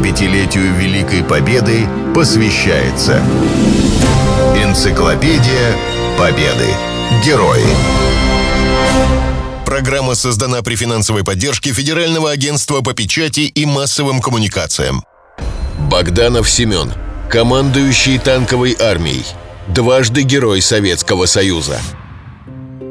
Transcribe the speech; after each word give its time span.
75-летию 0.00 0.74
Великой 0.76 1.22
Победы 1.22 1.86
посвящается 2.14 3.22
Энциклопедия 4.56 5.76
Победы. 6.18 6.68
Герои. 7.24 7.64
Программа 9.66 10.14
создана 10.14 10.62
при 10.62 10.74
финансовой 10.74 11.22
поддержке 11.22 11.72
Федерального 11.72 12.30
агентства 12.30 12.80
по 12.80 12.94
печати 12.94 13.40
и 13.40 13.66
массовым 13.66 14.20
коммуникациям. 14.22 15.04
Богданов 15.90 16.48
Семен, 16.48 16.92
командующий 17.28 18.18
танковой 18.18 18.76
армией, 18.80 19.24
дважды 19.68 20.22
Герой 20.22 20.62
Советского 20.62 21.26
Союза. 21.26 21.78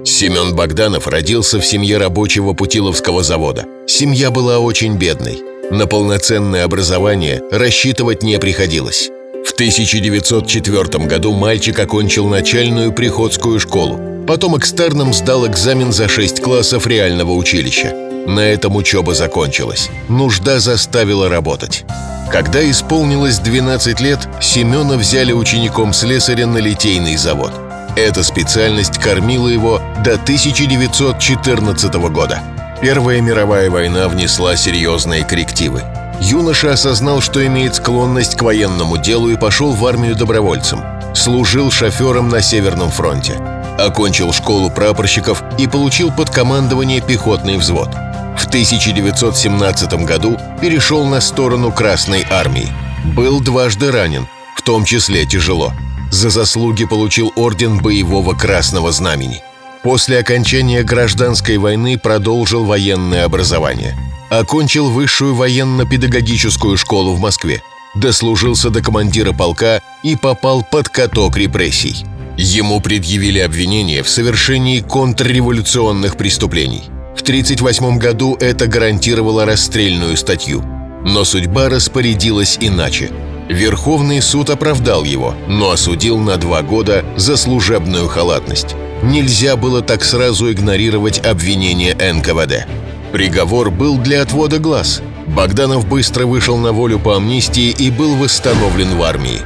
Семен 0.05 0.55
Богданов 0.55 1.07
родился 1.07 1.59
в 1.59 1.65
семье 1.65 1.97
рабочего 1.97 2.53
Путиловского 2.53 3.23
завода. 3.23 3.65
Семья 3.87 4.29
была 4.29 4.59
очень 4.59 4.95
бедной. 4.95 5.48
На 5.71 5.85
полноценное 5.85 6.63
образование 6.63 7.43
рассчитывать 7.51 8.23
не 8.23 8.39
приходилось. 8.39 9.11
В 9.45 9.53
1904 9.53 11.05
году 11.05 11.33
мальчик 11.33 11.77
окончил 11.77 12.27
начальную 12.27 12.91
приходскую 12.91 13.59
школу. 13.59 14.25
Потом 14.25 14.57
экстерном 14.57 15.13
сдал 15.13 15.45
экзамен 15.45 15.91
за 15.91 16.07
6 16.07 16.41
классов 16.41 16.87
реального 16.87 17.33
училища. 17.33 17.93
На 18.25 18.39
этом 18.39 18.75
учеба 18.77 19.13
закончилась. 19.13 19.91
Нужда 20.07 20.59
заставила 20.59 21.29
работать. 21.29 21.85
Когда 22.31 22.67
исполнилось 22.67 23.37
12 23.37 24.01
лет, 24.01 24.27
Семена 24.41 24.97
взяли 24.97 25.33
учеником 25.33 25.93
слесаря 25.93 26.47
на 26.47 26.57
литейный 26.57 27.15
завод. 27.15 27.51
Эта 27.95 28.23
специальность 28.23 28.97
кормила 28.97 29.47
его 29.47 29.79
до 30.03 30.13
1914 30.15 31.93
года. 32.11 32.41
Первая 32.81 33.19
мировая 33.19 33.69
война 33.69 34.07
внесла 34.07 34.55
серьезные 34.55 35.25
коррективы. 35.25 35.83
Юноша 36.21 36.71
осознал, 36.71 37.19
что 37.19 37.45
имеет 37.45 37.75
склонность 37.75 38.35
к 38.35 38.41
военному 38.41 38.97
делу 38.97 39.29
и 39.29 39.35
пошел 39.35 39.73
в 39.73 39.85
армию 39.85 40.15
добровольцем. 40.15 40.81
Служил 41.13 41.71
шофером 41.71 42.29
на 42.29 42.41
Северном 42.41 42.89
фронте. 42.89 43.33
Окончил 43.77 44.31
школу 44.31 44.69
прапорщиков 44.69 45.43
и 45.57 45.67
получил 45.67 46.09
под 46.11 46.29
командование 46.29 47.01
пехотный 47.01 47.57
взвод. 47.57 47.89
В 48.37 48.47
1917 48.47 50.05
году 50.05 50.37
перешел 50.61 51.05
на 51.05 51.19
сторону 51.19 51.73
Красной 51.73 52.25
армии. 52.29 52.71
Был 53.13 53.41
дважды 53.41 53.91
ранен, 53.91 54.27
в 54.55 54.61
том 54.61 54.85
числе 54.85 55.25
тяжело. 55.25 55.73
За 56.11 56.29
заслуги 56.29 56.85
получил 56.85 57.33
орден 57.35 57.79
Боевого 57.79 58.35
Красного 58.35 58.93
Знамени. 58.93 59.43
После 59.83 60.19
окончания 60.19 60.83
гражданской 60.83 61.57
войны 61.57 61.97
продолжил 61.97 62.65
военное 62.65 63.23
образование. 63.23 63.97
Окончил 64.29 64.89
высшую 64.89 65.33
военно-педагогическую 65.35 66.77
школу 66.77 67.13
в 67.13 67.19
Москве. 67.19 67.61
Дослужился 67.95 68.69
до 68.69 68.83
командира 68.83 69.31
полка 69.31 69.81
и 70.03 70.15
попал 70.15 70.63
под 70.69 70.89
каток 70.89 71.37
репрессий. 71.37 72.05
Ему 72.37 72.81
предъявили 72.81 73.39
обвинение 73.39 74.03
в 74.03 74.09
совершении 74.09 74.81
контрреволюционных 74.81 76.17
преступлений. 76.17 76.83
В 77.15 77.21
1938 77.21 77.97
году 77.97 78.37
это 78.39 78.67
гарантировало 78.67 79.45
расстрельную 79.45 80.15
статью. 80.17 80.61
Но 81.05 81.23
судьба 81.23 81.69
распорядилась 81.69 82.57
иначе. 82.59 83.11
Верховный 83.49 84.21
суд 84.21 84.49
оправдал 84.49 85.03
его, 85.03 85.33
но 85.47 85.71
осудил 85.71 86.17
на 86.17 86.37
два 86.37 86.61
года 86.61 87.03
за 87.17 87.35
служебную 87.35 88.07
халатность. 88.07 88.75
Нельзя 89.03 89.55
было 89.55 89.81
так 89.81 90.03
сразу 90.03 90.51
игнорировать 90.51 91.19
обвинение 91.25 91.95
НКВД. 91.95 92.67
Приговор 93.11 93.71
был 93.71 93.97
для 93.97 94.21
отвода 94.21 94.59
глаз. 94.59 95.01
Богданов 95.27 95.87
быстро 95.87 96.25
вышел 96.25 96.57
на 96.57 96.71
волю 96.71 96.99
по 96.99 97.15
амнистии 97.15 97.69
и 97.69 97.89
был 97.91 98.15
восстановлен 98.15 98.97
в 98.97 99.03
армии. 99.03 99.41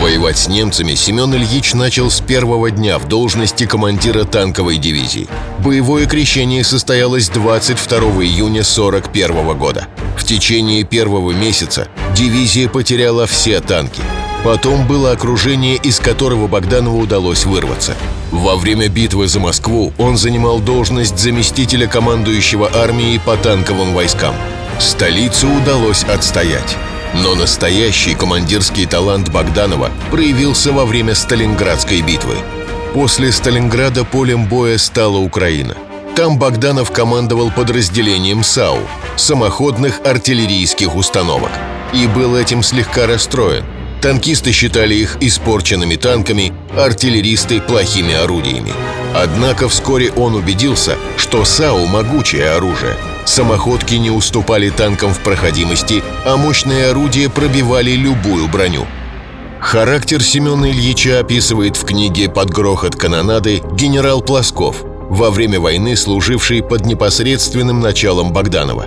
Воевать 0.00 0.38
с 0.38 0.48
немцами 0.48 0.94
Семен 0.94 1.34
Ильич 1.34 1.74
начал 1.74 2.10
с 2.10 2.20
первого 2.20 2.70
дня 2.70 2.98
в 2.98 3.08
должности 3.08 3.66
командира 3.66 4.24
танковой 4.24 4.78
дивизии. 4.78 5.28
Боевое 5.58 6.06
крещение 6.06 6.64
состоялось 6.64 7.28
22 7.28 7.98
июня 8.24 8.62
1941 8.62 9.58
года. 9.58 9.86
В 10.16 10.24
течение 10.24 10.84
первого 10.84 11.32
месяца 11.32 11.88
дивизия 12.16 12.68
потеряла 12.68 13.26
все 13.26 13.60
танки– 13.60 14.02
Потом 14.44 14.88
было 14.88 15.12
окружение, 15.12 15.76
из 15.76 16.00
которого 16.00 16.48
Богданову 16.48 16.98
удалось 16.98 17.44
вырваться. 17.44 17.94
Во 18.32 18.56
время 18.56 18.88
битвы 18.88 19.28
за 19.28 19.40
Москву 19.40 19.92
он 19.98 20.16
занимал 20.16 20.58
должность 20.58 21.18
заместителя 21.18 21.86
командующего 21.86 22.70
армией 22.74 23.18
по 23.18 23.36
танковым 23.36 23.92
войскам. 23.92 24.34
Столицу 24.80 25.48
удалось 25.52 26.02
отстоять. 26.04 26.76
Но 27.14 27.34
настоящий 27.34 28.14
командирский 28.14 28.86
талант 28.86 29.28
Богданова 29.28 29.90
проявился 30.10 30.72
во 30.72 30.86
время 30.86 31.14
Сталинградской 31.14 32.00
битвы. 32.00 32.36
После 32.94 33.30
Сталинграда 33.32 34.02
полем 34.02 34.46
боя 34.46 34.78
стала 34.78 35.18
Украина. 35.18 35.76
Там 36.16 36.38
Богданов 36.38 36.90
командовал 36.90 37.50
подразделением 37.50 38.42
САУ– 38.42 38.80
самоходных 39.16 40.00
артиллерийских 40.06 40.96
установок. 40.96 41.50
И 41.92 42.06
был 42.06 42.34
этим 42.34 42.62
слегка 42.62 43.06
расстроен– 43.06 43.64
Танкисты 44.02 44.50
считали 44.50 44.96
их 44.96 45.16
испорченными 45.20 45.94
танками, 45.94 46.52
артиллеристы– 46.76 47.60
плохими 47.68 48.12
орудиями. 48.12 48.72
Однако 49.14 49.68
вскоре 49.68 50.10
он 50.10 50.34
убедился, 50.34 50.96
что 51.16 51.44
САУ– 51.44 51.86
могучее 51.86 52.50
оружие. 52.50 52.96
Самоходки 53.24 53.94
не 53.94 54.10
уступали 54.10 54.70
танкам 54.70 55.14
в 55.14 55.20
проходимости, 55.20 56.02
а 56.26 56.36
мощные 56.36 56.88
орудия 56.88 57.30
пробивали 57.30 57.92
любую 57.92 58.48
броню. 58.48 58.86
Характер 59.60 60.20
Семена 60.20 60.68
Ильича 60.68 61.20
описывает 61.20 61.76
в 61.76 61.84
книге 61.84 62.28
«Под 62.28 62.50
грохот 62.50 62.96
канонады» 62.96 63.62
генерал 63.74 64.20
Плосков, 64.20 64.82
во 64.82 65.30
время 65.30 65.60
войны 65.60 65.94
служивший 65.94 66.64
под 66.64 66.84
непосредственным 66.84 67.78
началом 67.78 68.32
Богданова. 68.32 68.86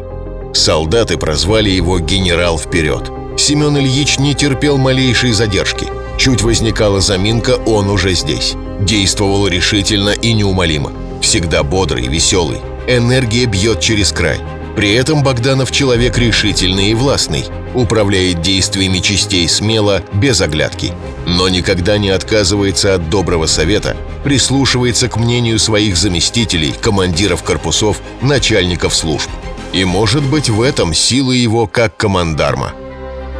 Солдаты 0.54 1.18
прозвали 1.18 1.70
его 1.70 2.00
«генерал 2.00 2.60
вперед». 2.60 3.15
Семен 3.38 3.78
Ильич 3.78 4.18
не 4.18 4.34
терпел 4.34 4.78
малейшей 4.78 5.32
задержки. 5.34 5.88
Чуть 6.18 6.42
возникала 6.42 7.02
заминка, 7.02 7.58
он 7.66 7.90
уже 7.90 8.14
здесь. 8.14 8.56
Действовал 8.80 9.48
решительно 9.48 10.12
и 10.12 10.34
неумолимо. 10.34 10.94
Всегда 11.22 11.64
бодрый, 11.64 12.08
веселый. 12.08 12.62
Энергия 12.88 13.46
бьет 13.46 13.82
через 13.82 14.12
край. 14.12 14.40
При 14.76 14.94
этом 14.94 15.24
Богданов 15.24 15.72
человек 15.72 16.18
решительный 16.18 16.92
и 16.92 16.94
властный, 16.94 17.46
управляет 17.74 18.42
действиями 18.42 19.00
частей 19.00 19.48
смело, 19.48 20.04
без 20.14 20.42
оглядки. 20.42 20.94
Но 21.26 21.48
никогда 21.48 21.98
не 21.98 22.10
отказывается 22.10 22.94
от 22.96 23.10
доброго 23.10 23.46
совета, 23.46 23.96
прислушивается 24.24 25.08
к 25.08 25.18
мнению 25.18 25.60
своих 25.60 25.98
заместителей, 25.98 26.74
командиров 26.82 27.42
корпусов, 27.44 28.02
начальников 28.22 28.94
служб. 28.94 29.30
И 29.72 29.86
может 29.86 30.24
быть 30.24 30.50
в 30.50 30.62
этом 30.62 30.94
сила 30.94 31.32
его 31.32 31.68
как 31.68 31.96
командарма– 31.98 32.74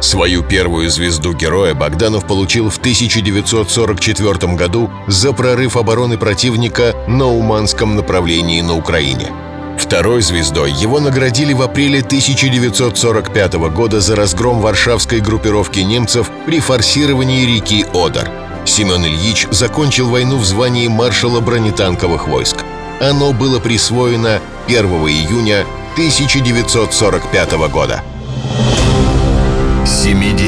Свою 0.00 0.42
первую 0.42 0.90
звезду 0.90 1.32
героя 1.32 1.74
Богданов 1.74 2.26
получил 2.26 2.68
в 2.68 2.78
1944 2.78 4.54
году 4.54 4.90
за 5.06 5.32
прорыв 5.32 5.76
обороны 5.76 6.18
противника 6.18 6.94
на 7.08 7.26
Уманском 7.26 7.96
направлении 7.96 8.60
на 8.60 8.76
Украине. 8.76 9.32
Второй 9.78 10.22
звездой 10.22 10.72
его 10.72 11.00
наградили 11.00 11.52
в 11.52 11.62
апреле 11.62 12.00
1945 12.00 13.54
года 13.70 14.00
за 14.00 14.16
разгром 14.16 14.60
варшавской 14.60 15.20
группировки 15.20 15.80
немцев 15.80 16.30
при 16.46 16.60
форсировании 16.60 17.46
реки 17.46 17.84
Одар. 17.94 18.30
Семен 18.64 19.04
Ильич 19.04 19.46
закончил 19.50 20.10
войну 20.10 20.38
в 20.38 20.44
звании 20.44 20.88
маршала 20.88 21.40
бронетанковых 21.40 22.26
войск. 22.26 22.64
Оно 23.00 23.32
было 23.32 23.60
присвоено 23.60 24.40
1 24.66 24.84
июня 24.86 25.64
1945 25.94 27.52
года. 27.70 28.02